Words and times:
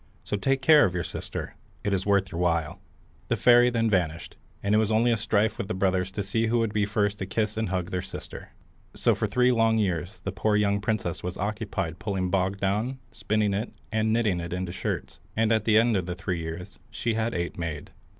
So 0.23 0.35
take 0.35 0.63
care 0.63 0.83
of 0.83 0.95
your 0.95 1.03
sister; 1.03 1.53
it 1.83 1.93
is 1.93 2.07
worth 2.07 2.31
your 2.31 2.41
while." 2.41 2.81
The 3.27 3.35
fairy 3.35 3.69
then 3.69 3.87
vanished, 3.87 4.35
and 4.63 4.73
it 4.73 4.79
was 4.79 4.91
only 4.91 5.11
a 5.11 5.15
strife 5.15 5.59
with 5.59 5.67
the 5.67 5.75
brothers 5.75 6.09
to 6.13 6.23
see 6.23 6.47
who 6.47 6.57
would 6.57 6.73
be 6.73 6.87
first 6.87 7.19
to 7.19 7.27
kiss 7.27 7.55
and 7.55 7.69
hug 7.69 7.91
their 7.91 8.01
sister. 8.01 8.49
So 8.95 9.13
for 9.13 9.27
three 9.27 9.51
long 9.51 9.77
years 9.77 10.19
the 10.23 10.31
poor 10.31 10.55
young 10.55 10.81
princess 10.81 11.21
was 11.21 11.37
occupied 11.37 11.99
pulling 11.99 12.31
bog 12.31 12.57
down, 12.57 12.97
spinning 13.11 13.53
it, 13.53 13.73
and 13.91 14.11
knitting 14.11 14.39
it 14.39 14.53
into 14.53 14.71
shirts, 14.71 15.19
and 15.37 15.51
at 15.51 15.65
the 15.65 15.77
end 15.77 15.95
of 15.95 16.07
the 16.07 16.15
three 16.15 16.39
years 16.39 16.79
she 16.89 17.13
had 17.13 17.35
eight 17.35 17.59
made. 17.59 17.91